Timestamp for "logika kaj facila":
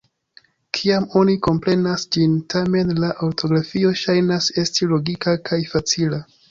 4.97-6.27